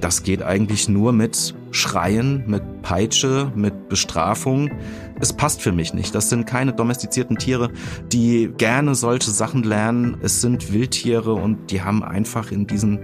[0.00, 4.70] das geht eigentlich nur mit Schreien, mit Peitsche, mit Bestrafung.
[5.20, 6.14] Es passt für mich nicht.
[6.14, 7.70] Das sind keine domestizierten Tiere,
[8.12, 10.18] die gerne solche Sachen lernen.
[10.20, 13.00] Es sind Wildtiere und die haben einfach in diesen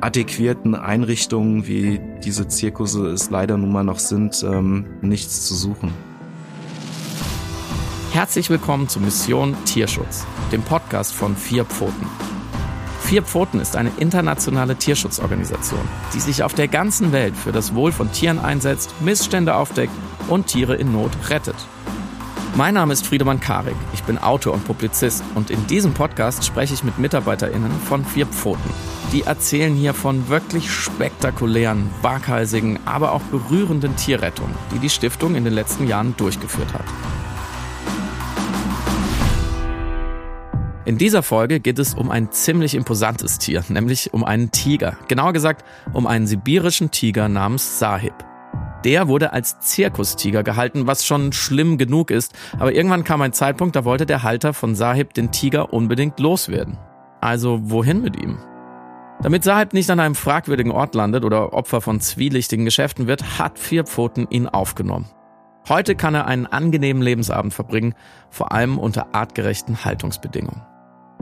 [0.00, 5.92] adäquierten Einrichtungen, wie diese Zirkusse es leider nun mal noch sind, ähm, nichts zu suchen.
[8.12, 12.37] Herzlich willkommen zu Mission Tierschutz, dem Podcast von Vier Pfoten.
[13.08, 15.80] Vier Pfoten ist eine internationale Tierschutzorganisation,
[16.12, 19.94] die sich auf der ganzen Welt für das Wohl von Tieren einsetzt, Missstände aufdeckt
[20.28, 21.54] und Tiere in Not rettet.
[22.54, 26.74] Mein Name ist Friedemann Karik, ich bin Autor und Publizist und in diesem Podcast spreche
[26.74, 28.70] ich mit MitarbeiterInnen von Vier Pfoten.
[29.10, 35.44] Die erzählen hier von wirklich spektakulären, waghalsigen, aber auch berührenden Tierrettungen, die die Stiftung in
[35.44, 36.84] den letzten Jahren durchgeführt hat.
[40.88, 44.96] In dieser Folge geht es um ein ziemlich imposantes Tier, nämlich um einen Tiger.
[45.06, 48.14] Genauer gesagt um einen sibirischen Tiger namens Sahib.
[48.86, 53.76] Der wurde als Zirkustiger gehalten, was schon schlimm genug ist, aber irgendwann kam ein Zeitpunkt,
[53.76, 56.78] da wollte der Halter von Sahib den Tiger unbedingt loswerden.
[57.20, 58.38] Also wohin mit ihm?
[59.20, 63.58] Damit Sahib nicht an einem fragwürdigen Ort landet oder Opfer von zwielichtigen Geschäften wird, hat
[63.58, 65.04] Vierpfoten ihn aufgenommen.
[65.68, 67.94] Heute kann er einen angenehmen Lebensabend verbringen,
[68.30, 70.62] vor allem unter artgerechten Haltungsbedingungen.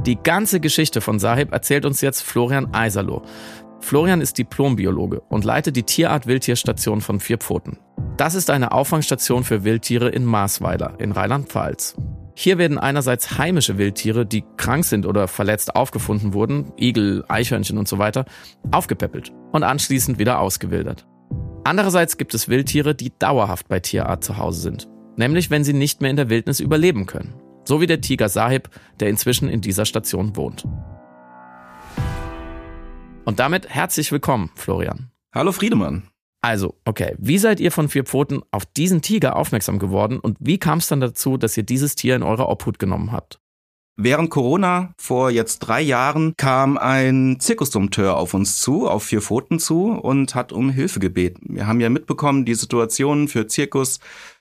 [0.05, 3.22] Die ganze Geschichte von Sahib erzählt uns jetzt Florian Eiserloh.
[3.80, 7.78] Florian ist Diplombiologe und leitet die Tierart Wildtierstation von Vier Pfoten.
[8.16, 11.97] Das ist eine Auffangstation für Wildtiere in Maasweiler in Rheinland-Pfalz.
[12.34, 17.88] Hier werden einerseits heimische Wildtiere, die krank sind oder verletzt aufgefunden wurden, Igel, Eichhörnchen und
[17.88, 18.27] so weiter,
[18.70, 21.06] aufgepäppelt und anschließend wieder ausgewildert.
[21.64, 26.00] Andererseits gibt es Wildtiere, die dauerhaft bei Tierart zu Hause sind, nämlich wenn sie nicht
[26.00, 27.34] mehr in der Wildnis überleben können.
[27.67, 30.64] So wie der Tiger Sahib, der inzwischen in dieser Station wohnt.
[33.25, 35.11] Und damit herzlich willkommen, Florian.
[35.34, 36.05] Hallo Friedemann.
[36.42, 40.59] Also, okay, wie seid ihr von Vier Pfoten auf diesen Tiger aufmerksam geworden und wie
[40.59, 43.41] kam es dann dazu, dass ihr dieses Tier in eure Obhut genommen habt?
[43.98, 49.59] Während Corona vor jetzt drei Jahren kam ein Zirkusdompteur auf uns zu, auf vier Pfoten
[49.59, 51.56] zu und hat um Hilfe gebeten.
[51.56, 53.98] Wir haben ja mitbekommen, die Situation für Zirkus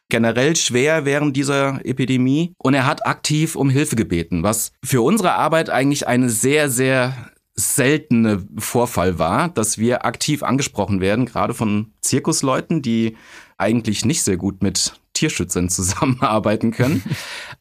[0.09, 5.33] generell schwer während dieser Epidemie und er hat aktiv um Hilfe gebeten, was für unsere
[5.33, 11.93] Arbeit eigentlich eine sehr, sehr seltene Vorfall war, dass wir aktiv angesprochen werden, gerade von
[12.01, 13.15] Zirkusleuten, die
[13.57, 17.01] eigentlich nicht sehr gut mit Tierschützern zusammenarbeiten können.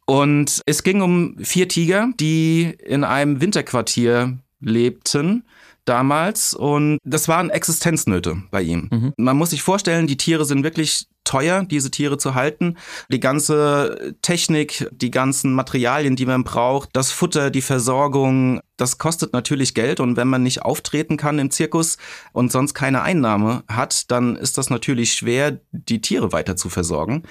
[0.04, 5.44] Und es ging um vier Tiger, die in einem Winterquartier lebten
[5.84, 8.88] damals und das waren Existenznöte bei ihm.
[8.90, 9.12] Mhm.
[9.16, 12.76] Man muss sich vorstellen, die Tiere sind wirklich teuer, diese Tiere zu halten.
[13.08, 19.32] Die ganze Technik, die ganzen Materialien, die man braucht, das Futter, die Versorgung, das kostet
[19.32, 21.96] natürlich Geld und wenn man nicht auftreten kann im Zirkus
[22.32, 27.22] und sonst keine Einnahme hat, dann ist das natürlich schwer, die Tiere weiter zu versorgen.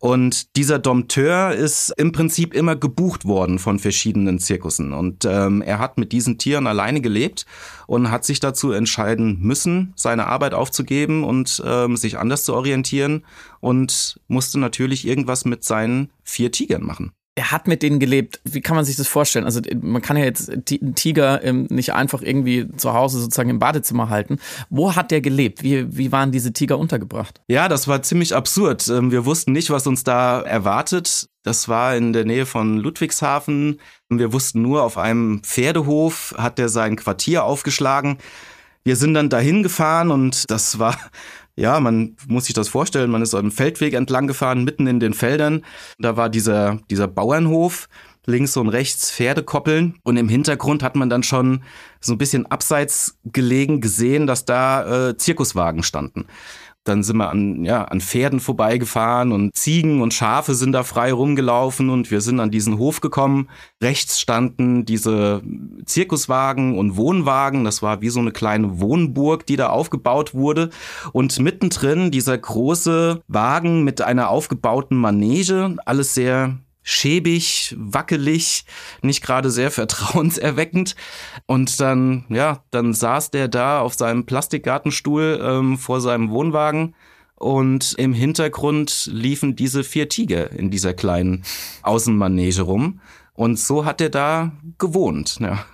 [0.00, 4.92] Und dieser Dompteur ist im Prinzip immer gebucht worden von verschiedenen Zirkussen.
[4.92, 7.46] Und ähm, er hat mit diesen Tieren alleine gelebt
[7.88, 13.24] und hat sich dazu entscheiden müssen, seine Arbeit aufzugeben und ähm, sich anders zu orientieren
[13.58, 18.40] und musste natürlich irgendwas mit seinen vier Tigern machen er hat mit denen gelebt.
[18.42, 19.44] Wie kann man sich das vorstellen?
[19.44, 23.60] Also man kann ja jetzt einen Tiger ähm, nicht einfach irgendwie zu Hause sozusagen im
[23.60, 24.38] Badezimmer halten.
[24.70, 25.62] Wo hat der gelebt?
[25.62, 27.40] Wie, wie waren diese Tiger untergebracht?
[27.46, 28.88] Ja, das war ziemlich absurd.
[28.88, 31.28] Ähm, wir wussten nicht, was uns da erwartet.
[31.44, 33.80] Das war in der Nähe von Ludwigshafen.
[34.08, 38.18] Wir wussten nur, auf einem Pferdehof hat er sein Quartier aufgeschlagen.
[38.82, 40.96] Wir sind dann dahin gefahren und das war
[41.58, 45.12] ja, man muss sich das vorstellen, man ist am Feldweg entlang gefahren, mitten in den
[45.12, 45.64] Feldern.
[45.98, 47.88] Da war dieser, dieser Bauernhof,
[48.26, 51.64] links und rechts Pferdekoppeln und im Hintergrund hat man dann schon
[52.00, 56.26] so ein bisschen abseits gelegen gesehen, dass da äh, Zirkuswagen standen.
[56.88, 61.12] Dann sind wir an, ja, an Pferden vorbeigefahren und Ziegen und Schafe sind da frei
[61.12, 63.48] rumgelaufen und wir sind an diesen Hof gekommen.
[63.82, 65.42] Rechts standen diese
[65.84, 67.64] Zirkuswagen und Wohnwagen.
[67.64, 70.70] Das war wie so eine kleine Wohnburg, die da aufgebaut wurde.
[71.12, 75.76] Und mittendrin dieser große Wagen mit einer aufgebauten Manege.
[75.84, 76.58] Alles sehr
[76.88, 78.64] schäbig, wackelig,
[79.02, 80.96] nicht gerade sehr vertrauenserweckend.
[81.46, 86.94] Und dann, ja, dann saß der da auf seinem Plastikgartenstuhl ähm, vor seinem Wohnwagen
[87.34, 91.44] und im Hintergrund liefen diese vier Tiger in dieser kleinen
[91.82, 93.00] Außenmanege rum.
[93.34, 95.38] Und so hat er da gewohnt.
[95.40, 95.64] Ja.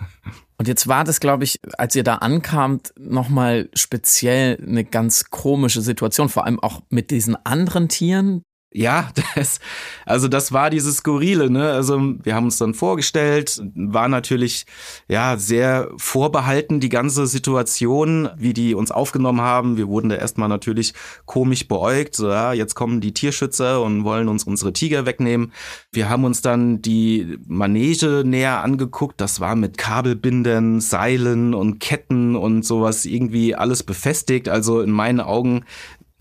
[0.58, 5.81] Und jetzt war das, glaube ich, als ihr da ankamt, nochmal speziell eine ganz komische
[5.81, 8.43] Situation, vor allem auch mit diesen anderen Tieren,
[8.76, 9.61] Ja, das,
[10.05, 11.71] also das war dieses Skurrile, ne?
[11.71, 14.67] Also wir haben uns dann vorgestellt, war natürlich
[15.06, 19.76] ja sehr vorbehalten die ganze Situation, wie die uns aufgenommen haben.
[19.76, 20.93] Wir wurden da erstmal natürlich
[21.25, 25.53] komisch beäugt, so ja, jetzt kommen die Tierschützer und wollen uns unsere Tiger wegnehmen.
[25.93, 32.35] Wir haben uns dann die Manege näher angeguckt, das war mit Kabelbindern, Seilen und Ketten
[32.35, 34.49] und sowas irgendwie alles befestigt.
[34.49, 35.65] Also in meinen Augen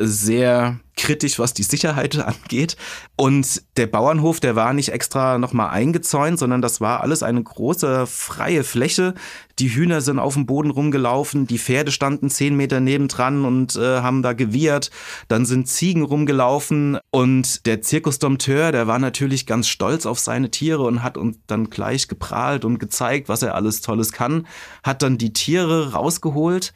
[0.08, 2.78] sehr kritisch, was die Sicherheit angeht.
[3.16, 8.08] Und der Bauernhof, der war nicht extra nochmal eingezäunt, sondern das war alles eine große
[8.08, 9.14] freie Fläche.
[9.60, 14.02] Die Hühner sind auf dem Boden rumgelaufen, die Pferde standen zehn Meter nebendran und äh,
[14.02, 14.90] haben da gewiehert.
[15.28, 20.84] Dann sind Ziegen rumgelaufen und der Zirkusdompteur, der war natürlich ganz stolz auf seine Tiere
[20.84, 24.48] und hat uns dann gleich geprahlt und gezeigt, was er alles Tolles kann.
[24.82, 26.74] Hat dann die Tiere rausgeholt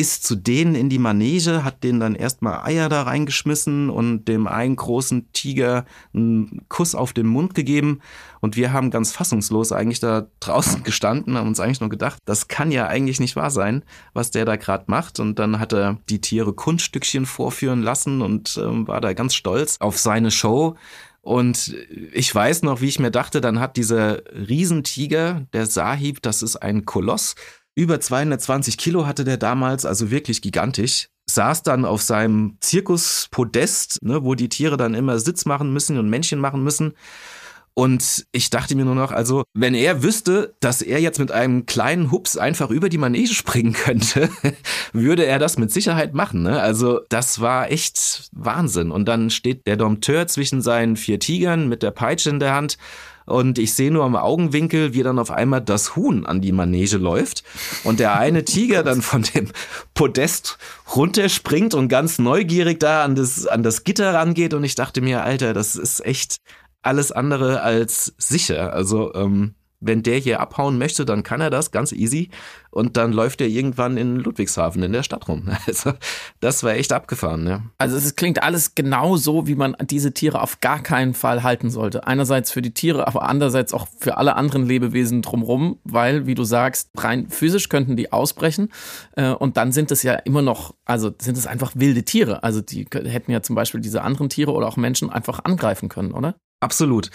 [0.00, 4.46] ist zu denen in die Manege, hat denen dann erstmal Eier da reingeschmissen und dem
[4.46, 8.00] einen großen Tiger einen Kuss auf den Mund gegeben.
[8.40, 12.48] Und wir haben ganz fassungslos eigentlich da draußen gestanden, haben uns eigentlich nur gedacht, das
[12.48, 15.20] kann ja eigentlich nicht wahr sein, was der da gerade macht.
[15.20, 19.76] Und dann hat er die Tiere Kunststückchen vorführen lassen und äh, war da ganz stolz
[19.80, 20.76] auf seine Show.
[21.22, 21.76] Und
[22.14, 26.56] ich weiß noch, wie ich mir dachte, dann hat dieser Riesentiger, der Sahib, das ist
[26.56, 27.34] ein Koloss,
[27.74, 31.08] über 220 Kilo hatte der damals, also wirklich gigantisch.
[31.30, 36.10] Saß dann auf seinem Zirkuspodest, ne, wo die Tiere dann immer Sitz machen müssen und
[36.10, 36.94] Männchen machen müssen.
[37.74, 41.66] Und ich dachte mir nur noch, also, wenn er wüsste, dass er jetzt mit einem
[41.66, 44.28] kleinen Hups einfach über die Manege springen könnte,
[44.92, 46.42] würde er das mit Sicherheit machen.
[46.42, 46.60] Ne?
[46.60, 48.90] Also, das war echt Wahnsinn.
[48.90, 52.76] Und dann steht der Dompteur zwischen seinen vier Tigern mit der Peitsche in der Hand
[53.30, 56.96] und ich sehe nur am Augenwinkel, wie dann auf einmal das Huhn an die Manege
[56.96, 57.44] läuft
[57.84, 59.48] und der eine Tiger dann von dem
[59.94, 60.58] Podest
[60.94, 65.22] runterspringt und ganz neugierig da an das, an das Gitter rangeht und ich dachte mir,
[65.22, 66.38] Alter, das ist echt
[66.82, 68.72] alles andere als sicher.
[68.72, 72.30] Also ähm, wenn der hier abhauen möchte, dann kann er das ganz easy
[72.70, 75.48] und dann läuft er irgendwann in Ludwigshafen in der Stadt rum.
[75.66, 75.92] Also
[76.40, 77.46] das war echt abgefahren.
[77.46, 77.62] Ja.
[77.78, 81.70] Also es klingt alles genau so, wie man diese Tiere auf gar keinen Fall halten
[81.70, 82.06] sollte.
[82.06, 86.44] Einerseits für die Tiere, aber andererseits auch für alle anderen Lebewesen drumherum, weil, wie du
[86.44, 88.70] sagst, rein physisch könnten die ausbrechen
[89.16, 92.42] äh, und dann sind es ja immer noch, also sind es einfach wilde Tiere.
[92.42, 96.12] Also die hätten ja zum Beispiel diese anderen Tiere oder auch Menschen einfach angreifen können,
[96.12, 96.34] oder?
[96.60, 97.10] Absolut.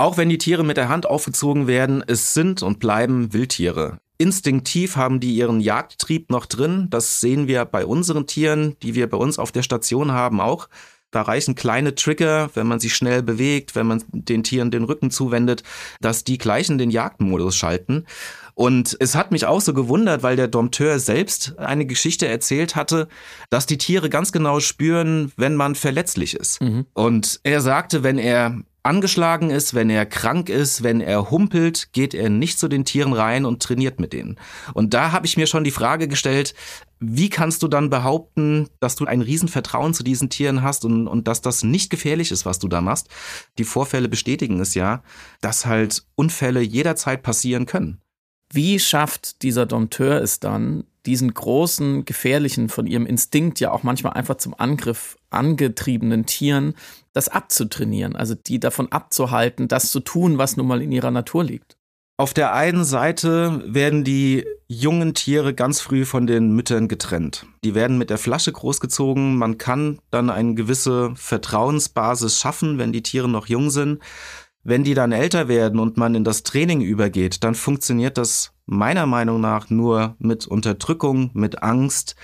[0.00, 3.98] Auch wenn die Tiere mit der Hand aufgezogen werden, es sind und bleiben Wildtiere.
[4.16, 6.86] Instinktiv haben die ihren Jagdtrieb noch drin.
[6.88, 10.70] Das sehen wir bei unseren Tieren, die wir bei uns auf der Station haben, auch.
[11.10, 15.10] Da reichen kleine Trigger, wenn man sich schnell bewegt, wenn man den Tieren den Rücken
[15.10, 15.64] zuwendet,
[16.00, 18.06] dass die gleich in den Jagdmodus schalten.
[18.54, 23.06] Und es hat mich auch so gewundert, weil der Dompteur selbst eine Geschichte erzählt hatte,
[23.50, 26.62] dass die Tiere ganz genau spüren, wenn man verletzlich ist.
[26.62, 26.86] Mhm.
[26.94, 32.14] Und er sagte, wenn er angeschlagen ist, wenn er krank ist, wenn er humpelt, geht
[32.14, 34.38] er nicht zu den Tieren rein und trainiert mit denen.
[34.74, 36.54] Und da habe ich mir schon die Frage gestellt,
[36.98, 41.28] wie kannst du dann behaupten, dass du ein Riesenvertrauen zu diesen Tieren hast und, und
[41.28, 43.08] dass das nicht gefährlich ist, was du da machst?
[43.58, 45.02] Die Vorfälle bestätigen es ja,
[45.40, 48.00] dass halt Unfälle jederzeit passieren können.
[48.52, 54.14] Wie schafft dieser Dompteur es dann, diesen großen, gefährlichen, von ihrem Instinkt ja auch manchmal
[54.14, 56.74] einfach zum Angriff angetriebenen Tieren
[57.12, 61.44] das abzutrainieren, also die davon abzuhalten, das zu tun, was nun mal in ihrer Natur
[61.44, 61.76] liegt.
[62.20, 67.46] Auf der einen Seite werden die jungen Tiere ganz früh von den Müttern getrennt.
[67.64, 69.38] Die werden mit der Flasche großgezogen.
[69.38, 74.00] Man kann dann eine gewisse Vertrauensbasis schaffen, wenn die Tiere noch jung sind.
[74.62, 79.06] Wenn die dann älter werden und man in das Training übergeht, dann funktioniert das meiner
[79.06, 82.16] Meinung nach nur mit Unterdrückung, mit Angst,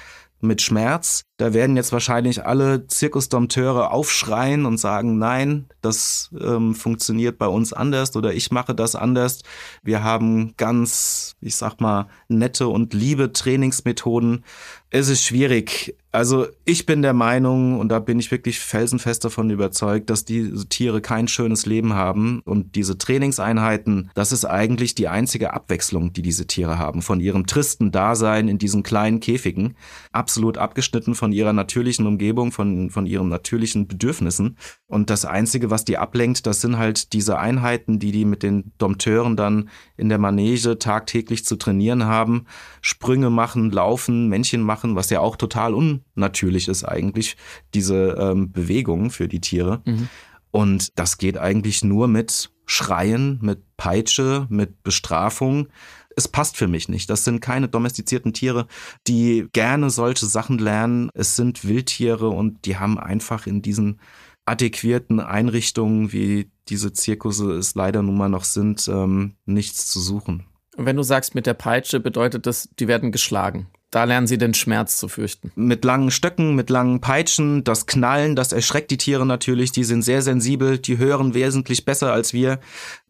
[0.42, 1.22] mit Schmerz.
[1.38, 7.74] Da werden jetzt wahrscheinlich alle Zirkusdompteure aufschreien und sagen, nein, das ähm, funktioniert bei uns
[7.74, 9.42] anders oder ich mache das anders.
[9.82, 14.44] Wir haben ganz, ich sag mal, nette und liebe Trainingsmethoden.
[14.88, 15.94] Es ist schwierig.
[16.16, 20.66] Also ich bin der Meinung, und da bin ich wirklich felsenfest davon überzeugt, dass diese
[20.66, 22.40] Tiere kein schönes Leben haben.
[22.46, 27.02] Und diese Trainingseinheiten, das ist eigentlich die einzige Abwechslung, die diese Tiere haben.
[27.02, 29.76] Von ihrem tristen Dasein in diesen kleinen Käfigen.
[30.10, 34.56] Absolut abgeschnitten von ihrer natürlichen Umgebung, von, von ihren natürlichen Bedürfnissen.
[34.86, 38.72] Und das Einzige, was die ablenkt, das sind halt diese Einheiten, die die mit den
[38.78, 42.46] Dompteuren dann in der Manege tagtäglich zu trainieren haben.
[42.80, 47.36] Sprünge machen, laufen, Männchen machen, was ja auch total unnatürlich ist eigentlich,
[47.74, 49.82] diese ähm, Bewegung für die Tiere.
[49.84, 50.08] Mhm.
[50.50, 55.68] Und das geht eigentlich nur mit Schreien, mit Peitsche, mit Bestrafung.
[56.16, 57.10] Es passt für mich nicht.
[57.10, 58.66] Das sind keine domestizierten Tiere,
[59.06, 61.10] die gerne solche Sachen lernen.
[61.14, 64.00] Es sind Wildtiere und die haben einfach in diesen
[64.46, 70.46] adäquierten Einrichtungen, wie diese Zirkusse es leider nun mal noch sind, ähm, nichts zu suchen.
[70.76, 73.68] Wenn du sagst mit der Peitsche, bedeutet das, die werden geschlagen.
[73.90, 75.52] Da lernen sie den Schmerz zu fürchten.
[75.54, 79.70] Mit langen Stöcken, mit langen Peitschen, das Knallen, das erschreckt die Tiere natürlich.
[79.70, 82.58] Die sind sehr sensibel, die hören wesentlich besser als wir.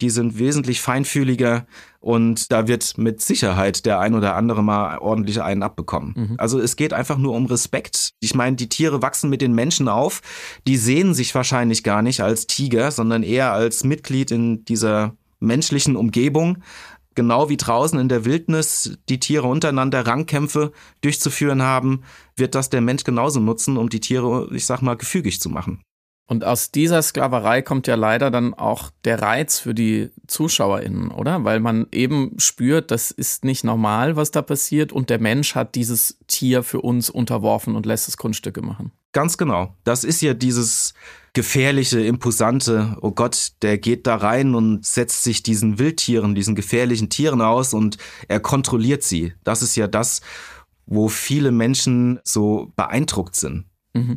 [0.02, 1.66] Die sind wesentlich feinfühliger
[2.00, 6.14] und da wird mit Sicherheit der ein oder andere mal ordentlich einen abbekommen.
[6.14, 6.34] Mhm.
[6.38, 8.12] Also es geht einfach nur um Respekt.
[8.20, 10.20] Ich meine, die Tiere wachsen mit den Menschen auf.
[10.66, 15.96] Die sehen sich wahrscheinlich gar nicht als Tiger, sondern eher als Mitglied in dieser menschlichen
[15.96, 16.58] Umgebung
[17.16, 20.70] genau wie draußen in der Wildnis die Tiere untereinander Rangkämpfe
[21.00, 22.02] durchzuführen haben,
[22.36, 25.82] wird das der Mensch genauso nutzen, um die Tiere, ich sag mal, gefügig zu machen.
[26.28, 31.44] Und aus dieser Sklaverei kommt ja leider dann auch der Reiz für die ZuschauerInnen, oder?
[31.44, 35.76] Weil man eben spürt, das ist nicht normal, was da passiert und der Mensch hat
[35.76, 38.90] dieses Tier für uns unterworfen und lässt es Kunststücke machen.
[39.12, 39.76] Ganz genau.
[39.84, 40.94] Das ist ja dieses
[41.36, 47.10] gefährliche, imposante, oh Gott, der geht da rein und setzt sich diesen Wildtieren, diesen gefährlichen
[47.10, 49.34] Tieren aus und er kontrolliert sie.
[49.44, 50.22] Das ist ja das,
[50.86, 53.66] wo viele Menschen so beeindruckt sind.
[53.92, 54.16] Mhm.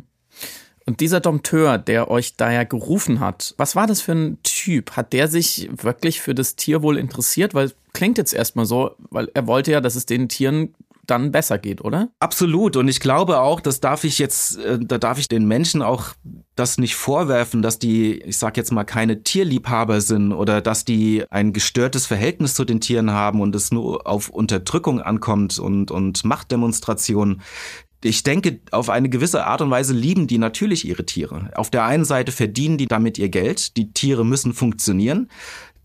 [0.86, 4.92] Und dieser Dompteur, der euch da ja gerufen hat, was war das für ein Typ?
[4.92, 7.52] Hat der sich wirklich für das Tierwohl interessiert?
[7.52, 10.74] Weil klingt jetzt erstmal so, weil er wollte ja, dass es den Tieren
[11.10, 12.08] dann besser geht, oder?
[12.20, 12.76] Absolut.
[12.76, 16.14] Und ich glaube auch, das darf ich jetzt, äh, da darf ich den Menschen auch
[16.56, 21.24] das nicht vorwerfen, dass die, ich sag jetzt mal, keine Tierliebhaber sind oder dass die
[21.30, 26.24] ein gestörtes Verhältnis zu den Tieren haben und es nur auf Unterdrückung ankommt und, und
[26.24, 27.42] Machtdemonstrationen
[28.02, 31.50] ich denke, auf eine gewisse Art und Weise lieben die natürlich ihre Tiere.
[31.54, 35.28] Auf der einen Seite verdienen die damit ihr Geld, die Tiere müssen funktionieren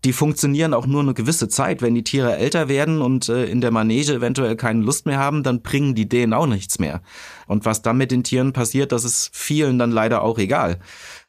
[0.04, 1.82] die funktionieren auch nur eine gewisse Zeit.
[1.82, 5.42] Wenn die Tiere älter werden und äh, in der Manege eventuell keine Lust mehr haben,
[5.42, 7.02] dann bringen die denen auch nichts mehr.
[7.46, 10.78] Und was dann mit den Tieren passiert, das ist vielen dann leider auch egal.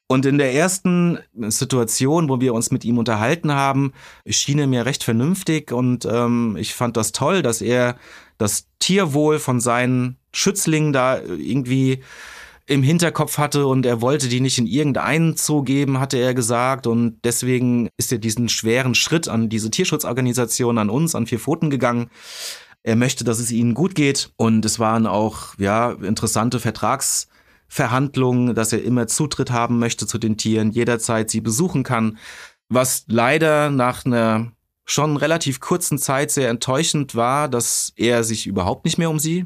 [0.10, 3.92] Und in der ersten Situation, wo wir uns mit ihm unterhalten haben,
[4.26, 7.98] schien er mir recht vernünftig und ähm, ich fand das toll, dass er
[8.38, 12.04] das Tierwohl von seinen Schützlingen da irgendwie
[12.68, 16.86] im Hinterkopf hatte und er wollte die nicht in irgendeinen Zoo geben, hatte er gesagt.
[16.86, 21.70] Und deswegen ist er diesen schweren Schritt an diese Tierschutzorganisation, an uns, an Vier Pfoten
[21.70, 22.10] gegangen.
[22.84, 24.32] Er möchte, dass es ihnen gut geht.
[24.36, 30.36] Und es waren auch, ja, interessante Vertragsverhandlungen, dass er immer Zutritt haben möchte zu den
[30.36, 32.18] Tieren, jederzeit sie besuchen kann.
[32.68, 34.52] Was leider nach einer
[34.84, 39.46] schon relativ kurzen Zeit sehr enttäuschend war, dass er sich überhaupt nicht mehr um sie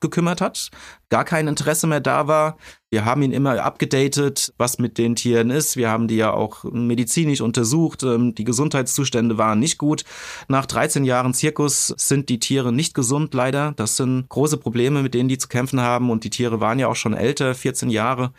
[0.00, 0.70] gekümmert hat,
[1.08, 2.56] gar kein Interesse mehr da war.
[2.90, 5.76] Wir haben ihn immer abgedatet, was mit den Tieren ist.
[5.76, 8.02] Wir haben die ja auch medizinisch untersucht.
[8.02, 10.04] Ähm, die Gesundheitszustände waren nicht gut.
[10.48, 13.72] Nach 13 Jahren Zirkus sind die Tiere nicht gesund, leider.
[13.76, 16.10] Das sind große Probleme, mit denen die zu kämpfen haben.
[16.10, 18.32] Und die Tiere waren ja auch schon älter, 14 Jahre.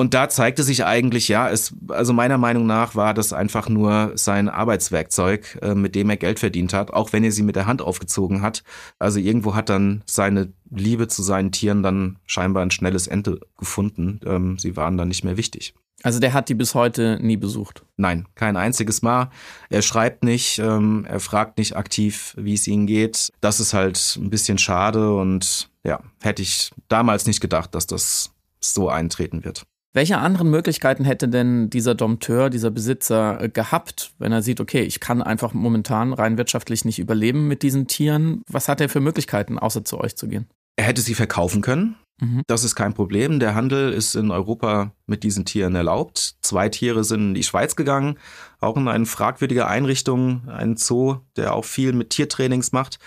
[0.00, 4.12] Und da zeigte sich eigentlich, ja, es, also meiner Meinung nach war das einfach nur
[4.14, 7.66] sein Arbeitswerkzeug, äh, mit dem er Geld verdient hat, auch wenn er sie mit der
[7.66, 8.62] Hand aufgezogen hat.
[8.98, 14.20] Also irgendwo hat dann seine Liebe zu seinen Tieren dann scheinbar ein schnelles Ende gefunden.
[14.24, 15.74] Ähm, sie waren dann nicht mehr wichtig.
[16.02, 17.84] Also der hat die bis heute nie besucht?
[17.98, 19.28] Nein, kein einziges Mal.
[19.68, 23.28] Er schreibt nicht, ähm, er fragt nicht aktiv, wie es ihnen geht.
[23.42, 28.30] Das ist halt ein bisschen schade und ja, hätte ich damals nicht gedacht, dass das
[28.60, 29.66] so eintreten wird.
[29.92, 34.82] Welche anderen Möglichkeiten hätte denn dieser Dompteur, dieser Besitzer äh, gehabt, wenn er sieht, okay,
[34.82, 38.42] ich kann einfach momentan rein wirtschaftlich nicht überleben mit diesen Tieren?
[38.48, 40.46] Was hat er für Möglichkeiten, außer zu euch zu gehen?
[40.76, 41.96] Er hätte sie verkaufen können.
[42.20, 42.42] Mhm.
[42.46, 43.40] Das ist kein Problem.
[43.40, 46.36] Der Handel ist in Europa mit diesen Tieren erlaubt.
[46.42, 48.18] Zwei Tiere sind in die Schweiz gegangen,
[48.60, 52.98] auch in eine fragwürdige Einrichtung, ein Zoo, der auch viel mit Tiertrainings macht.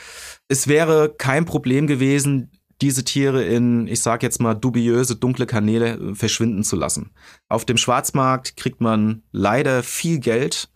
[0.49, 5.95] Es wäre kein Problem gewesen, diese Tiere in, ich sag jetzt mal, dubiöse, dunkle Kanäle
[5.95, 7.11] äh, verschwinden zu lassen.
[7.49, 10.69] Auf dem Schwarzmarkt kriegt man leider viel Geld,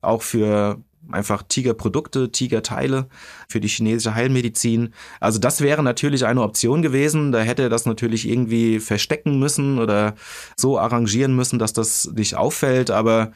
[0.00, 3.08] auch für einfach Tigerprodukte, Tigerteile
[3.48, 4.94] für die chinesische Heilmedizin.
[5.20, 7.32] Also das wäre natürlich eine Option gewesen.
[7.32, 10.14] Da hätte er das natürlich irgendwie verstecken müssen oder
[10.56, 12.90] so arrangieren müssen, dass das nicht auffällt.
[12.90, 13.32] Aber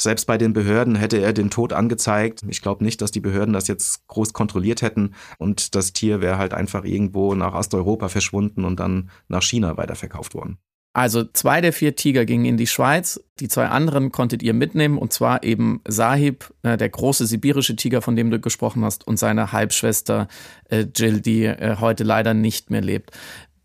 [0.00, 2.42] selbst bei den Behörden hätte er den Tod angezeigt.
[2.48, 6.38] Ich glaube nicht, dass die Behörden das jetzt groß kontrolliert hätten und das Tier wäre
[6.38, 10.58] halt einfach irgendwo nach Osteuropa verschwunden und dann nach China weiterverkauft worden.
[10.92, 14.98] Also zwei der vier Tiger gingen in die Schweiz, die zwei anderen konntet ihr mitnehmen
[14.98, 19.16] und zwar eben Sahib, äh, der große sibirische Tiger, von dem du gesprochen hast, und
[19.16, 20.26] seine Halbschwester
[20.68, 23.12] äh, Jill, die äh, heute leider nicht mehr lebt.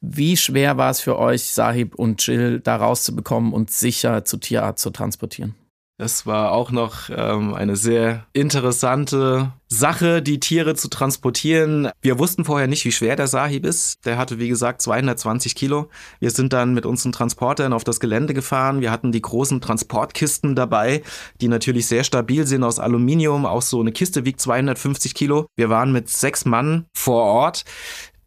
[0.02, 4.84] Wie schwer war es für euch, Sahib und Jill da rauszubekommen und sicher zu Tierarzt
[4.84, 5.56] zu transportieren?
[5.98, 11.90] Es war auch noch ähm, eine sehr interessante Sache, die Tiere zu transportieren.
[12.02, 14.06] Wir wussten vorher nicht, wie schwer der Sahib ist.
[14.06, 15.90] Der hatte, wie gesagt, 220 Kilo.
[16.20, 18.82] Wir sind dann mit unseren Transportern auf das Gelände gefahren.
[18.82, 21.02] Wir hatten die großen Transportkisten dabei,
[21.40, 23.46] die natürlich sehr stabil sind aus Aluminium.
[23.46, 25.48] Auch so eine Kiste wiegt 250 Kilo.
[25.56, 27.64] Wir waren mit sechs Mann vor Ort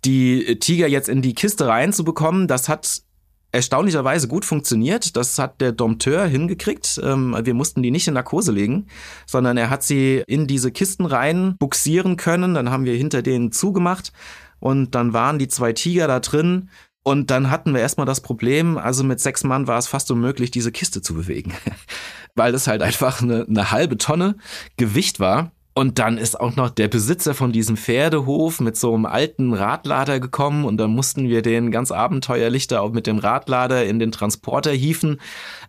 [0.04, 3.02] die Tiger jetzt in die Kiste reinzubekommen, das hat
[3.52, 5.16] erstaunlicherweise gut funktioniert.
[5.16, 7.00] Das hat der Dompteur hingekriegt.
[7.02, 8.86] Ähm, wir mussten die nicht in Narkose legen,
[9.26, 12.54] sondern er hat sie in diese Kisten rein buxieren können.
[12.54, 14.12] Dann haben wir hinter denen zugemacht
[14.60, 16.70] und dann waren die zwei Tiger da drin.
[17.04, 20.50] Und dann hatten wir erstmal das Problem, also mit sechs Mann war es fast unmöglich,
[20.50, 21.54] diese Kiste zu bewegen,
[22.34, 24.36] weil es halt einfach eine, eine halbe Tonne
[24.76, 25.52] Gewicht war.
[25.78, 30.18] Und dann ist auch noch der Besitzer von diesem Pferdehof mit so einem alten Radlader
[30.18, 34.11] gekommen und dann mussten wir den ganz abenteuerlich da auch mit dem Radlader in den
[34.11, 35.20] Transporter hieven.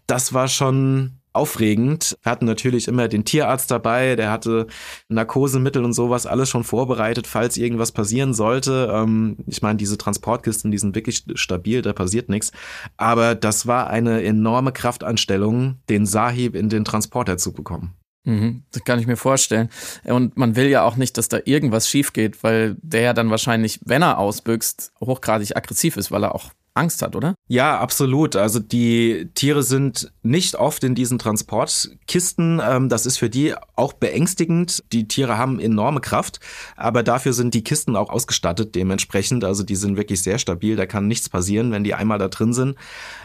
[0.08, 2.18] Das war schon aufregend.
[2.24, 4.66] Wir hatten natürlich immer den Tierarzt dabei, der hatte
[5.10, 8.92] Narkosemittel und sowas alles schon vorbereitet, falls irgendwas passieren sollte.
[8.92, 12.52] Ähm, ich meine, diese Transportkisten, die sind wirklich stabil, da passiert nichts.
[12.98, 17.94] Aber das war eine enorme Kraftanstellung, den Sahib in den Transporter zu bekommen.
[18.26, 19.70] Mhm, das kann ich mir vorstellen.
[20.04, 23.30] Und man will ja auch nicht, dass da irgendwas schief geht, weil der ja dann
[23.30, 27.36] wahrscheinlich, wenn er ausbüchst, hochgradig aggressiv ist, weil er auch Angst hat, oder?
[27.48, 28.36] Ja, absolut.
[28.36, 32.62] Also die Tiere sind nicht oft in diesen Transportkisten.
[32.64, 34.84] Ähm, das ist für die auch beängstigend.
[34.92, 36.40] Die Tiere haben enorme Kraft,
[36.76, 39.44] aber dafür sind die Kisten auch ausgestattet dementsprechend.
[39.44, 40.76] Also die sind wirklich sehr stabil.
[40.76, 42.76] Da kann nichts passieren, wenn die einmal da drin sind.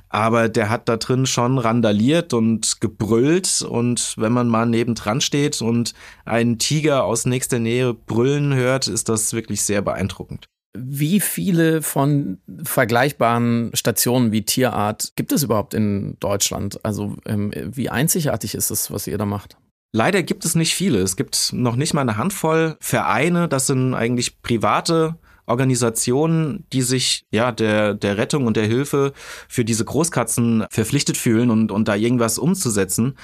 [0.09, 3.63] Aber der hat da drin schon randaliert und gebrüllt.
[3.63, 5.95] Und wenn man mal nebendran steht und
[6.25, 10.49] einen Tiger aus nächster Nähe brüllen hört, ist das wirklich sehr beeindruckend.
[10.77, 16.85] Wie viele von vergleichbaren Stationen wie Tierart gibt es überhaupt in Deutschland?
[16.85, 19.57] Also ähm, wie einzigartig ist es, was ihr da macht?
[19.93, 20.99] Leider gibt es nicht viele.
[20.99, 23.49] Es gibt noch nicht mal eine Handvoll Vereine.
[23.49, 25.17] Das sind eigentlich private
[25.47, 29.13] Organisationen, die sich ja der, der Rettung und der Hilfe
[29.49, 33.17] für diese Großkatzen verpflichtet fühlen und, und da irgendwas umzusetzen.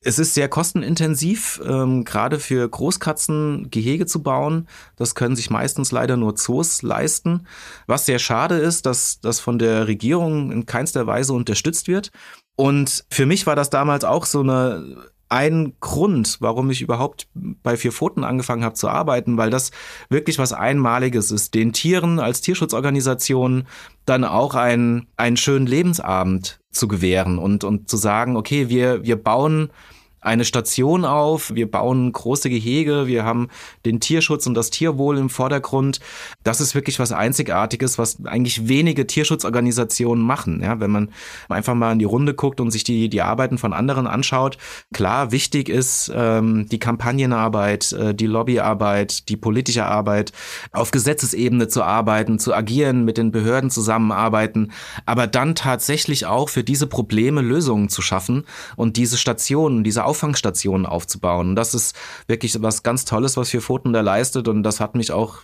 [0.00, 4.68] Es ist sehr kostenintensiv, ähm, gerade für Großkatzen Gehege zu bauen.
[4.96, 7.46] Das können sich meistens leider nur Zoos leisten.
[7.86, 12.10] Was sehr schade ist, dass das von der Regierung in keinster Weise unterstützt wird.
[12.56, 14.96] Und für mich war das damals auch so eine
[15.28, 19.70] ein Grund, warum ich überhaupt bei Vier Pfoten angefangen habe zu arbeiten, weil das
[20.08, 23.66] wirklich was Einmaliges ist, den Tieren als Tierschutzorganisation
[24.06, 29.16] dann auch einen, einen schönen Lebensabend zu gewähren und, und zu sagen, okay, wir, wir
[29.16, 29.70] bauen
[30.20, 33.48] eine Station auf, wir bauen große Gehege, wir haben
[33.84, 36.00] den Tierschutz und das Tierwohl im Vordergrund.
[36.42, 40.60] Das ist wirklich was Einzigartiges, was eigentlich wenige Tierschutzorganisationen machen.
[40.62, 41.10] Ja, wenn man
[41.48, 44.58] einfach mal in die Runde guckt und sich die, die Arbeiten von anderen anschaut.
[44.92, 50.32] Klar, wichtig ist ähm, die Kampagnenarbeit, äh, die Lobbyarbeit, die politische Arbeit,
[50.72, 54.72] auf Gesetzesebene zu arbeiten, zu agieren, mit den Behörden zusammenarbeiten,
[55.06, 58.44] aber dann tatsächlich auch für diese Probleme Lösungen zu schaffen
[58.76, 61.50] und diese Stationen, diese Auffangstationen aufzubauen.
[61.50, 61.94] Und das ist
[62.26, 64.48] wirklich was ganz Tolles, was Vier Pfoten da leistet.
[64.48, 65.38] Und das hat mich auch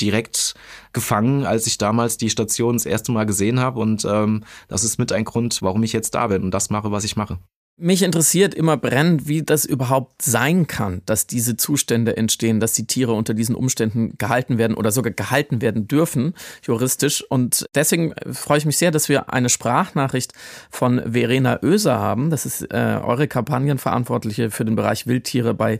[0.00, 0.54] direkt
[0.92, 3.80] gefangen, als ich damals die Station das erste Mal gesehen habe.
[3.80, 6.90] Und ähm, das ist mit ein Grund, warum ich jetzt da bin und das mache,
[6.90, 7.38] was ich mache.
[7.80, 12.88] Mich interessiert immer brennend, wie das überhaupt sein kann, dass diese Zustände entstehen, dass die
[12.88, 17.22] Tiere unter diesen Umständen gehalten werden oder sogar gehalten werden dürfen, juristisch.
[17.22, 20.32] Und deswegen freue ich mich sehr, dass wir eine Sprachnachricht
[20.70, 22.30] von Verena Oeser haben.
[22.30, 25.78] Das ist äh, eure Kampagnenverantwortliche für den Bereich Wildtiere bei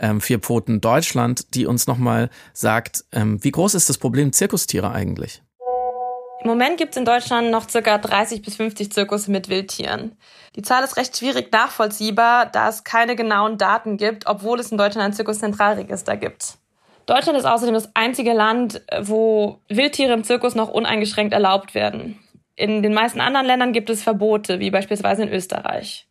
[0.00, 4.90] ähm, Vier Pfoten Deutschland, die uns nochmal sagt, ähm, wie groß ist das Problem Zirkustiere
[4.90, 5.42] eigentlich?
[6.46, 10.16] Im Moment gibt es in Deutschland noch circa 30 bis 50 Zirkus mit Wildtieren.
[10.54, 14.78] Die Zahl ist recht schwierig nachvollziehbar, da es keine genauen Daten gibt, obwohl es in
[14.78, 16.58] Deutschland ein Zirkuszentralregister gibt.
[17.06, 22.20] Deutschland ist außerdem das einzige Land, wo Wildtiere im Zirkus noch uneingeschränkt erlaubt werden.
[22.54, 26.06] In den meisten anderen Ländern gibt es Verbote, wie beispielsweise in Österreich.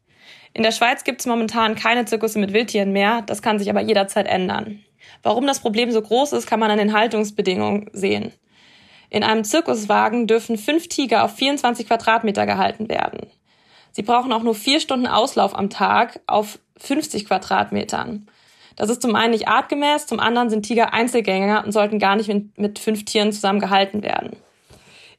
[0.53, 3.79] In der Schweiz gibt es momentan keine Zirkusse mit Wildtieren mehr, das kann sich aber
[3.79, 4.83] jederzeit ändern.
[5.23, 8.33] Warum das Problem so groß ist, kann man an den Haltungsbedingungen sehen.
[9.15, 13.27] In einem Zirkuswagen dürfen fünf Tiger auf 24 Quadratmeter gehalten werden.
[13.93, 18.27] Sie brauchen auch nur vier Stunden Auslauf am Tag auf 50 Quadratmetern.
[18.75, 22.29] Das ist zum einen nicht artgemäß, zum anderen sind Tiger Einzelgänger und sollten gar nicht
[22.57, 24.35] mit fünf Tieren zusammen gehalten werden.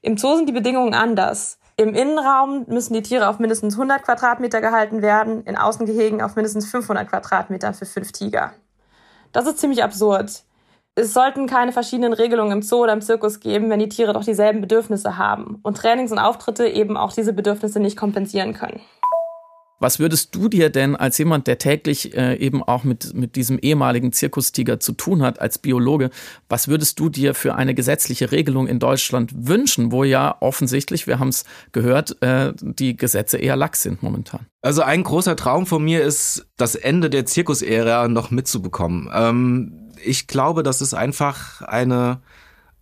[0.02, 1.58] Im Zoo sind die Bedingungen anders.
[1.78, 6.70] Im Innenraum müssen die Tiere auf mindestens 100 Quadratmeter gehalten werden, in Außengehegen auf mindestens
[6.70, 8.52] 500 Quadratmeter für fünf Tiger.
[9.32, 10.42] Das ist ziemlich absurd
[10.98, 14.24] es sollten keine verschiedenen Regelungen im Zoo oder im Zirkus geben, wenn die Tiere doch
[14.24, 18.80] dieselben Bedürfnisse haben und Trainings und Auftritte eben auch diese Bedürfnisse nicht kompensieren können.
[19.78, 23.58] Was würdest du dir denn als jemand, der täglich äh, eben auch mit, mit diesem
[23.58, 26.08] ehemaligen Zirkustiger zu tun hat, als Biologe,
[26.48, 31.18] was würdest du dir für eine gesetzliche Regelung in Deutschland wünschen, wo ja offensichtlich, wir
[31.18, 34.46] haben es gehört, äh, die Gesetze eher lax sind momentan?
[34.62, 39.10] Also ein großer Traum von mir ist, das Ende der Zirkusära noch mitzubekommen.
[39.14, 42.20] Ähm, ich glaube, das ist einfach eine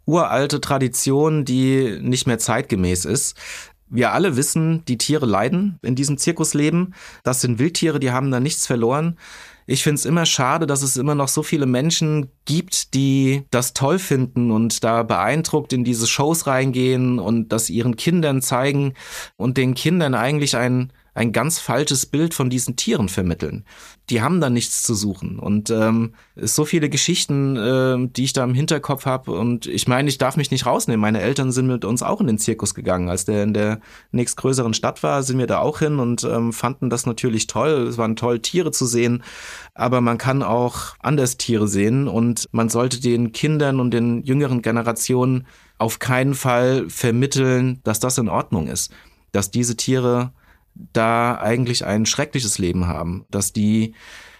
[0.06, 3.36] uralte Tradition, die nicht mehr zeitgemäß ist.
[3.88, 6.94] Wir alle wissen, die Tiere leiden in diesem Zirkusleben.
[7.22, 9.18] Das sind Wildtiere, die haben da nichts verloren.
[9.66, 13.72] Ich finde es immer schade, dass es immer noch so viele Menschen gibt, die das
[13.72, 18.92] toll finden und da beeindruckt in diese Shows reingehen und das ihren Kindern zeigen
[19.36, 23.64] und den Kindern eigentlich ein ein ganz falsches Bild von diesen Tieren vermitteln.
[24.10, 25.38] Die haben da nichts zu suchen.
[25.38, 29.30] Und ähm, so viele Geschichten, äh, die ich da im Hinterkopf habe.
[29.30, 31.00] Und ich meine, ich darf mich nicht rausnehmen.
[31.00, 33.08] Meine Eltern sind mit uns auch in den Zirkus gegangen.
[33.08, 36.90] Als der in der nächstgrößeren Stadt war, sind wir da auch hin und ähm, fanden
[36.90, 37.86] das natürlich toll.
[37.88, 39.22] Es waren toll, Tiere zu sehen.
[39.72, 42.08] Aber man kann auch anders Tiere sehen.
[42.08, 45.46] Und man sollte den Kindern und den jüngeren Generationen
[45.78, 48.92] auf keinen Fall vermitteln, dass das in Ordnung ist.
[49.30, 50.32] Dass diese Tiere
[50.74, 53.94] da eigentlich ein schreckliches Leben haben, dass die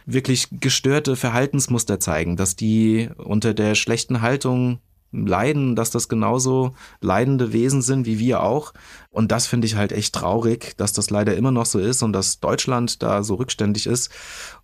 [0.06, 4.80] wirklich gestörte Verhaltensmuster zeigen, dass die unter der schlechten Haltung
[5.12, 8.74] leiden, dass das genauso leidende Wesen sind wie wir auch.
[9.10, 12.12] Und das finde ich halt echt traurig, dass das leider immer noch so ist und
[12.12, 14.10] dass Deutschland da so rückständig ist.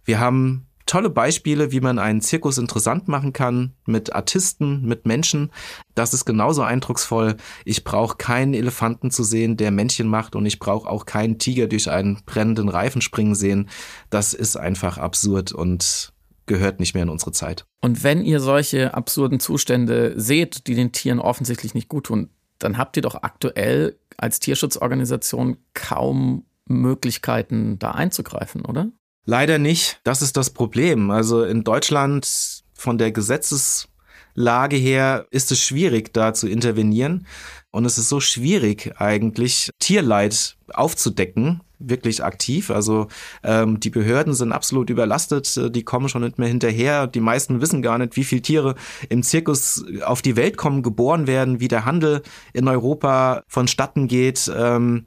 [0.05, 5.53] Wir haben tolle Beispiele, wie man einen Zirkus interessant machen kann mit Artisten, mit Menschen.
[5.95, 7.37] Das ist genauso eindrucksvoll.
[7.65, 11.69] Ich brauche keinen Elefanten zu sehen, der Männchen macht und ich brauche auch keinen Tiger
[11.69, 13.69] durch einen brennenden Reifen springen sehen.
[14.11, 16.13] Das ist einfach absurd und
[16.47, 17.67] gehört nicht mehr in unsere Zeit.
[17.81, 22.79] Und wenn ihr solche absurden Zustände seht, die den Tieren offensichtlich nicht gut tun, dann
[22.79, 28.91] habt ihr doch aktuell als Tierschutzorganisation kaum Möglichkeiten, da einzugreifen, oder?
[29.25, 30.01] Leider nicht.
[30.05, 31.11] Das ist das Problem.
[31.11, 37.27] Also in Deutschland von der Gesetzeslage her ist es schwierig, da zu intervenieren.
[37.71, 42.71] Und es ist so schwierig eigentlich, Tierleid aufzudecken, wirklich aktiv.
[42.71, 43.07] Also
[43.45, 47.07] ähm, die Behörden sind absolut überlastet, die kommen schon nicht mehr hinterher.
[47.07, 48.75] Die meisten wissen gar nicht, wie viele Tiere
[49.09, 54.51] im Zirkus auf die Welt kommen, geboren werden, wie der Handel in Europa vonstatten geht.
[54.55, 55.05] Ähm,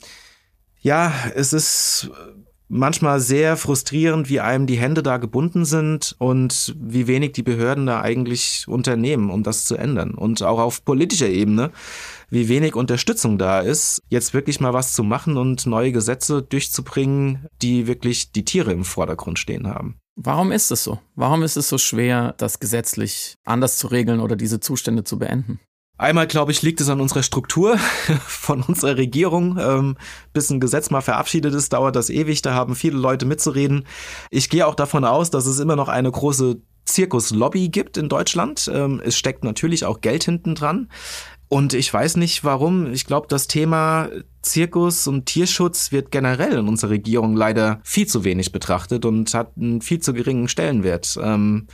[0.79, 2.09] ja, es ist
[2.73, 7.85] manchmal sehr frustrierend, wie einem die Hände da gebunden sind und wie wenig die Behörden
[7.85, 10.15] da eigentlich unternehmen, um das zu ändern.
[10.15, 11.71] Und auch auf politischer Ebene,
[12.29, 17.47] wie wenig Unterstützung da ist, jetzt wirklich mal was zu machen und neue Gesetze durchzubringen,
[17.61, 19.99] die wirklich die Tiere im Vordergrund stehen haben.
[20.15, 20.99] Warum ist es so?
[21.15, 25.59] Warum ist es so schwer, das gesetzlich anders zu regeln oder diese Zustände zu beenden?
[25.97, 27.77] Einmal, glaube ich, liegt es an unserer Struktur
[28.27, 29.57] von unserer Regierung.
[29.59, 29.95] Ähm,
[30.33, 32.41] bis ein Gesetz mal verabschiedet ist, dauert das ewig.
[32.41, 33.85] Da haben viele Leute mitzureden.
[34.31, 38.69] Ich gehe auch davon aus, dass es immer noch eine große Zirkuslobby gibt in Deutschland.
[38.73, 40.89] Ähm, es steckt natürlich auch Geld hinten dran.
[41.47, 42.91] Und ich weiß nicht warum.
[42.91, 44.09] Ich glaube, das Thema
[44.41, 49.51] Zirkus und Tierschutz wird generell in unserer Regierung leider viel zu wenig betrachtet und hat
[49.55, 51.19] einen viel zu geringen Stellenwert.
[51.21, 51.67] Ähm,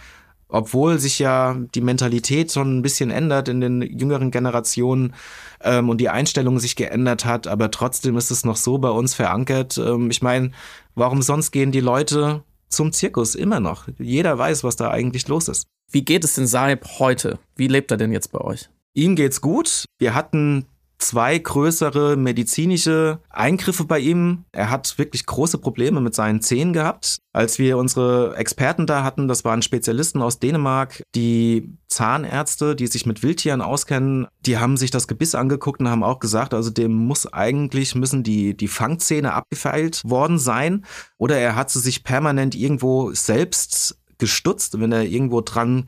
[0.49, 5.13] obwohl sich ja die Mentalität schon ein bisschen ändert in den jüngeren Generationen
[5.61, 9.13] ähm, und die Einstellung sich geändert hat, aber trotzdem ist es noch so bei uns
[9.13, 9.77] verankert.
[9.77, 10.51] Ähm, ich meine,
[10.95, 13.87] warum sonst gehen die Leute zum Zirkus immer noch?
[13.99, 15.65] Jeder weiß, was da eigentlich los ist.
[15.91, 17.39] Wie geht es denn Saib heute?
[17.55, 18.69] Wie lebt er denn jetzt bei euch?
[18.93, 19.85] Ihm geht's gut.
[19.99, 20.65] Wir hatten
[20.99, 24.45] zwei größere medizinische Eingriffe bei ihm.
[24.51, 27.19] Er hat wirklich große Probleme mit seinen Zähnen gehabt.
[27.31, 33.05] Als wir unsere Experten da hatten, das waren Spezialisten aus Dänemark, die Zahnärzte, die sich
[33.05, 36.93] mit Wildtieren auskennen, die haben sich das Gebiss angeguckt und haben auch gesagt, also dem
[36.93, 40.85] muss eigentlich, müssen die, die Fangzähne abgefeilt worden sein.
[41.17, 45.87] Oder er hat sie sich permanent irgendwo selbst gestutzt, wenn er irgendwo dran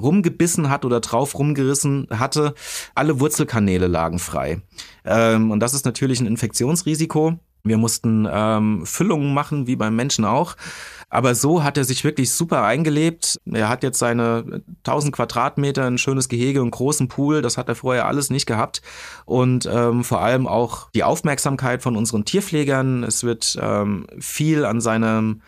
[0.00, 2.54] rumgebissen hat oder drauf rumgerissen hatte,
[2.94, 4.62] alle Wurzelkanäle lagen frei.
[5.04, 7.38] Ähm, und das ist natürlich ein Infektionsrisiko.
[7.64, 10.56] Wir mussten ähm, Füllungen machen, wie beim Menschen auch.
[11.10, 13.38] Aber so hat er sich wirklich super eingelebt.
[13.44, 17.42] Er hat jetzt seine 1000 Quadratmeter, ein schönes Gehege, einen großen Pool.
[17.42, 18.82] Das hat er vorher alles nicht gehabt.
[19.26, 23.04] Und ähm, vor allem auch die Aufmerksamkeit von unseren Tierpflegern.
[23.04, 25.42] Es wird ähm, viel an seinem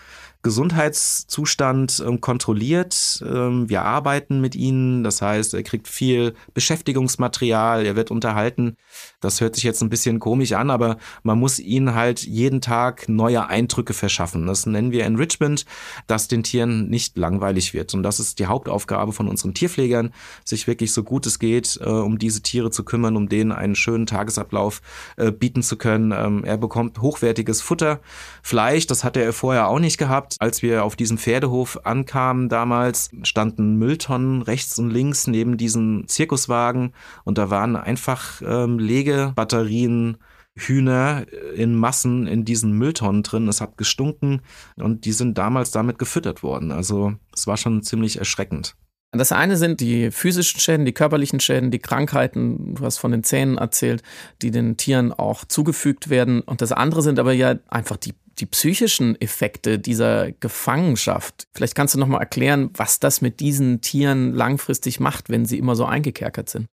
[0.44, 3.24] Gesundheitszustand ähm, kontrolliert.
[3.26, 8.76] Ähm, wir arbeiten mit ihnen, das heißt, er kriegt viel Beschäftigungsmaterial, er wird unterhalten.
[9.20, 13.08] Das hört sich jetzt ein bisschen komisch an, aber man muss ihnen halt jeden Tag
[13.08, 14.46] neue Eindrücke verschaffen.
[14.46, 15.64] Das nennen wir Enrichment,
[16.06, 17.94] dass den Tieren nicht langweilig wird.
[17.94, 20.12] Und das ist die Hauptaufgabe von unseren Tierpflegern,
[20.44, 23.76] sich wirklich so gut es geht, äh, um diese Tiere zu kümmern, um denen einen
[23.76, 24.82] schönen Tagesablauf
[25.16, 26.12] äh, bieten zu können.
[26.12, 28.00] Ähm, er bekommt hochwertiges Futter,
[28.42, 30.33] Fleisch, das hatte er vorher auch nicht gehabt.
[30.38, 36.92] Als wir auf diesem Pferdehof ankamen damals, standen Mülltonnen rechts und links neben diesen Zirkuswagen
[37.24, 40.18] und da waren einfach ähm, Legebatterien,
[40.56, 43.48] Hühner in Massen in diesen Mülltonnen drin.
[43.48, 44.40] Es hat gestunken
[44.76, 46.70] und die sind damals damit gefüttert worden.
[46.70, 48.76] Also es war schon ziemlich erschreckend.
[49.16, 53.22] Das eine sind die physischen Schäden, die körperlichen Schäden, die Krankheiten, du hast von den
[53.22, 54.02] Zähnen erzählt,
[54.42, 56.40] die den Tieren auch zugefügt werden.
[56.40, 61.46] Und das andere sind aber ja einfach die, die psychischen Effekte dieser Gefangenschaft.
[61.54, 65.76] Vielleicht kannst du nochmal erklären, was das mit diesen Tieren langfristig macht, wenn sie immer
[65.76, 66.66] so eingekerkert sind.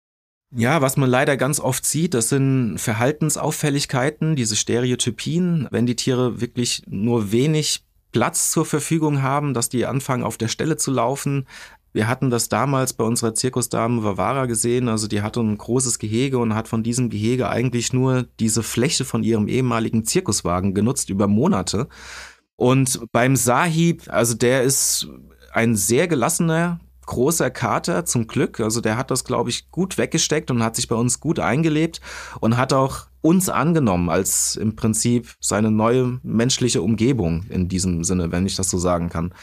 [0.55, 6.41] Ja, was man leider ganz oft sieht, das sind Verhaltensauffälligkeiten, diese Stereotypien, wenn die Tiere
[6.41, 11.45] wirklich nur wenig Platz zur Verfügung haben, dass die anfangen auf der Stelle zu laufen,
[11.91, 14.89] wir hatten das damals bei unserer Zirkusdame Vavara gesehen.
[14.89, 19.05] Also die hatte ein großes Gehege und hat von diesem Gehege eigentlich nur diese Fläche
[19.05, 21.87] von ihrem ehemaligen Zirkuswagen genutzt über Monate.
[22.55, 25.07] Und beim Sahib, also der ist
[25.53, 28.59] ein sehr gelassener, großer Kater zum Glück.
[28.59, 32.01] Also der hat das, glaube ich, gut weggesteckt und hat sich bei uns gut eingelebt
[32.39, 38.31] und hat auch uns angenommen als im Prinzip seine neue menschliche Umgebung in diesem Sinne,
[38.31, 39.33] wenn ich das so sagen kann.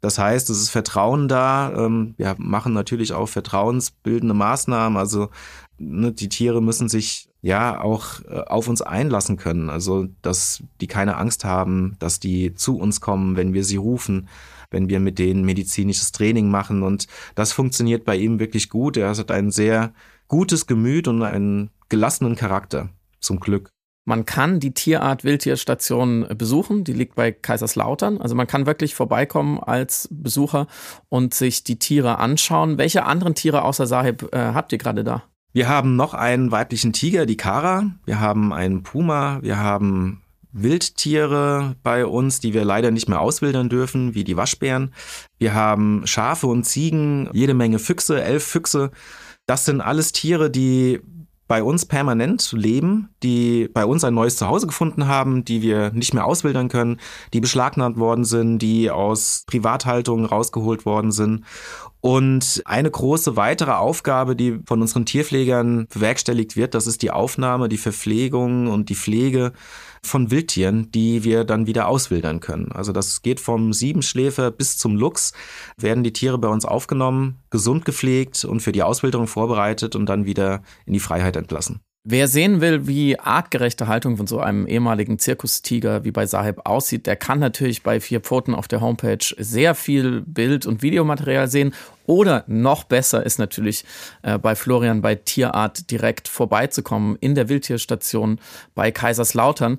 [0.00, 1.72] Das heißt, es ist Vertrauen da.
[1.74, 4.96] Ähm, wir machen natürlich auch vertrauensbildende Maßnahmen.
[4.96, 5.30] Also
[5.78, 9.70] ne, die Tiere müssen sich ja auch äh, auf uns einlassen können.
[9.70, 14.28] Also dass die keine Angst haben, dass die zu uns kommen, wenn wir sie rufen,
[14.70, 16.82] wenn wir mit denen medizinisches Training machen.
[16.82, 18.96] Und das funktioniert bei ihm wirklich gut.
[18.96, 19.92] Er hat ein sehr
[20.28, 22.90] gutes Gemüt und einen gelassenen Charakter.
[23.20, 23.75] Zum Glück.
[24.06, 28.20] Man kann die Tierart Wildtierstation besuchen, die liegt bei Kaiserslautern.
[28.20, 30.68] Also man kann wirklich vorbeikommen als Besucher
[31.08, 32.78] und sich die Tiere anschauen.
[32.78, 35.24] Welche anderen Tiere außer Sahib äh, habt ihr gerade da?
[35.52, 37.90] Wir haben noch einen weiblichen Tiger, die Kara.
[38.04, 39.40] Wir haben einen Puma.
[39.42, 44.94] Wir haben Wildtiere bei uns, die wir leider nicht mehr auswildern dürfen, wie die Waschbären.
[45.38, 48.92] Wir haben Schafe und Ziegen, jede Menge Füchse, elf Füchse.
[49.46, 51.00] Das sind alles Tiere, die
[51.48, 56.12] bei uns permanent leben, die bei uns ein neues Zuhause gefunden haben, die wir nicht
[56.12, 56.98] mehr auswildern können,
[57.32, 61.44] die beschlagnahmt worden sind, die aus Privathaltung rausgeholt worden sind.
[62.06, 67.68] Und eine große weitere Aufgabe, die von unseren Tierpflegern bewerkstelligt wird, das ist die Aufnahme,
[67.68, 69.52] die Verpflegung und die Pflege
[70.04, 72.70] von Wildtieren, die wir dann wieder auswildern können.
[72.70, 75.32] Also das geht vom Siebenschläfer bis zum Luchs,
[75.76, 80.26] werden die Tiere bei uns aufgenommen, gesund gepflegt und für die Auswilderung vorbereitet und dann
[80.26, 81.80] wieder in die Freiheit entlassen.
[82.08, 87.04] Wer sehen will, wie artgerechte Haltung von so einem ehemaligen Zirkustiger wie bei Sahib aussieht,
[87.08, 91.74] der kann natürlich bei Vier Pfoten auf der Homepage sehr viel Bild- und Videomaterial sehen.
[92.04, 93.84] Oder noch besser ist natürlich
[94.22, 98.38] äh, bei Florian bei Tierart direkt vorbeizukommen in der Wildtierstation
[98.76, 99.78] bei Kaiserslautern.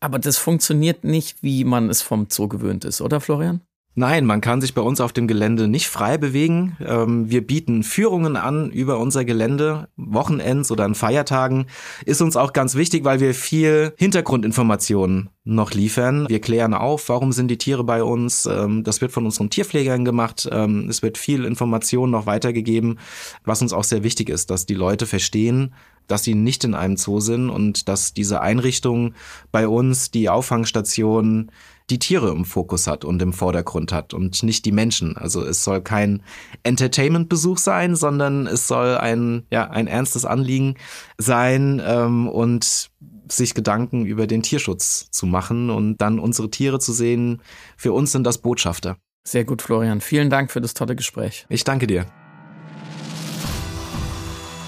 [0.00, 3.60] Aber das funktioniert nicht, wie man es vom Zoo gewöhnt ist, oder Florian?
[3.98, 6.76] Nein, man kann sich bei uns auf dem Gelände nicht frei bewegen.
[6.86, 11.64] Ähm, wir bieten Führungen an über unser Gelände, Wochenends oder an Feiertagen.
[12.04, 16.28] Ist uns auch ganz wichtig, weil wir viel Hintergrundinformationen noch liefern.
[16.28, 18.46] Wir klären auf, warum sind die Tiere bei uns.
[18.46, 20.48] Ähm, das wird von unseren Tierpflegern gemacht.
[20.50, 22.98] Ähm, es wird viel Information noch weitergegeben,
[23.44, 25.72] was uns auch sehr wichtig ist, dass die Leute verstehen,
[26.08, 29.14] dass sie nicht in einem Zoo sind und dass diese Einrichtung
[29.52, 31.52] bei uns, die Auffangstation,
[31.90, 35.16] die Tiere im Fokus hat und im Vordergrund hat und nicht die Menschen.
[35.16, 36.24] Also es soll kein
[36.64, 40.74] Entertainment-Besuch sein, sondern es soll ein, ja, ein ernstes Anliegen
[41.18, 42.90] sein ähm, und
[43.28, 47.42] sich Gedanken über den Tierschutz zu machen und dann unsere Tiere zu sehen.
[47.76, 48.96] Für uns sind das Botschafter.
[49.24, 50.00] Sehr gut, Florian.
[50.00, 51.46] Vielen Dank für das tolle Gespräch.
[51.48, 52.06] Ich danke dir.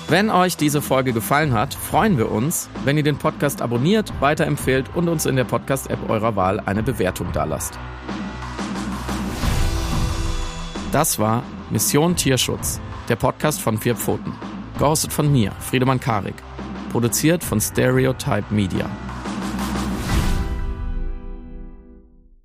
[0.09, 4.87] Wenn euch diese Folge gefallen hat, freuen wir uns, wenn ihr den Podcast abonniert, weiterempfehlt
[4.95, 7.79] und uns in der Podcast-App eurer Wahl eine Bewertung dalasst.
[10.93, 14.33] Das war Mission Tierschutz, der Podcast von Vier Pfoten.
[14.79, 16.48] Gehostet von mir, Friedemann Karik.
[16.89, 18.91] Produziert von Stereotype Media.